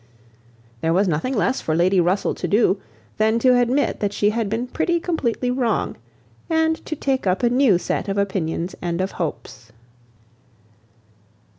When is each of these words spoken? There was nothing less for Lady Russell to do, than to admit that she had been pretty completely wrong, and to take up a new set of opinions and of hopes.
There 0.81 0.93
was 0.93 1.07
nothing 1.07 1.35
less 1.37 1.61
for 1.61 1.75
Lady 1.75 1.99
Russell 1.99 2.33
to 2.33 2.47
do, 2.47 2.79
than 3.17 3.37
to 3.37 3.55
admit 3.55 3.99
that 3.99 4.13
she 4.13 4.31
had 4.31 4.49
been 4.49 4.65
pretty 4.65 4.99
completely 4.99 5.51
wrong, 5.51 5.95
and 6.49 6.83
to 6.87 6.95
take 6.95 7.27
up 7.27 7.43
a 7.43 7.51
new 7.51 7.77
set 7.77 8.07
of 8.09 8.17
opinions 8.17 8.73
and 8.81 8.99
of 8.99 9.11
hopes. 9.11 9.71